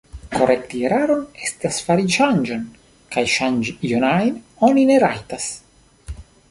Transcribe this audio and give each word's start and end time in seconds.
Korekti 0.35 0.79
eraron 0.87 1.19
estas 1.49 1.77
fari 1.89 2.09
ŝanĝon, 2.17 2.65
kaj 3.17 3.25
ŝanĝi 3.37 3.77
ion 3.91 4.09
ajn 4.15 4.43
oni 4.71 4.91
ne 4.93 5.01
rajtas. 5.07 5.51